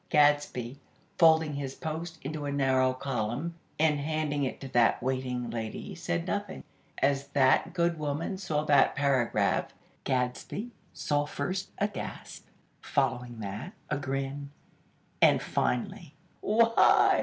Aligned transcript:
Gadsby, 0.09 0.79
folding 1.19 1.53
his 1.53 1.75
"Post" 1.75 2.17
into 2.23 2.45
a 2.47 2.51
narrow 2.51 2.91
column, 2.91 3.53
and 3.77 3.99
handing 3.99 4.43
it 4.45 4.59
to 4.61 4.67
that 4.69 5.03
waiting 5.03 5.51
lady, 5.51 5.93
said 5.93 6.25
nothing. 6.25 6.63
As 7.03 7.27
that 7.33 7.73
good 7.75 7.99
woman 7.99 8.39
saw 8.39 8.63
that 8.63 8.95
paragraph, 8.95 9.75
Gadsby 10.03 10.71
saw 10.91 11.27
first 11.27 11.69
a 11.77 11.87
gasp, 11.87 12.47
following 12.81 13.41
that, 13.41 13.73
a 13.91 13.97
grin, 13.99 14.49
and 15.21 15.39
finally: 15.39 16.15
"_Why! 16.43 17.19